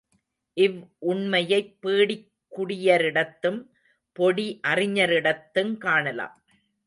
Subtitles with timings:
[0.57, 0.77] இவ்
[0.99, 3.59] உண்மையைப் பீடிக் குடியரிடத்தும்
[4.15, 6.35] பொடி அறிஞரிடத்துங் காணலாம்.